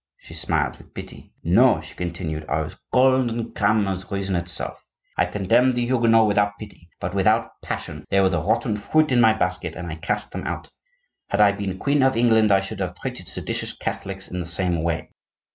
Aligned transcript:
She 0.17 0.33
smiled 0.33 0.79
with 0.79 0.95
pity. 0.95 1.31
'No,' 1.43 1.79
she 1.79 1.93
continued, 1.93 2.47
'I 2.49 2.61
was 2.63 2.75
cold 2.91 3.29
and 3.29 3.53
calm 3.53 3.87
as 3.87 4.09
reason 4.11 4.35
itself. 4.35 4.89
I 5.15 5.27
condemned 5.27 5.75
the 5.75 5.85
Huguenots 5.85 6.25
without 6.27 6.57
pity, 6.57 6.89
but 6.99 7.13
without 7.13 7.61
passion; 7.61 8.05
they 8.09 8.19
were 8.19 8.29
the 8.29 8.41
rotten 8.41 8.77
fruit 8.77 9.11
in 9.11 9.21
my 9.21 9.33
basket 9.33 9.75
and 9.75 9.87
I 9.89 9.93
cast 9.93 10.31
them 10.31 10.47
out. 10.47 10.71
Had 11.29 11.39
I 11.39 11.51
been 11.51 11.77
Queen 11.77 12.01
of 12.01 12.17
England, 12.17 12.51
I 12.51 12.61
should 12.61 12.79
have 12.79 12.95
treated 12.99 13.27
seditious 13.27 13.73
Catholics 13.73 14.27
in 14.27 14.39
the 14.39 14.45
same 14.47 14.81
way. 14.81 15.11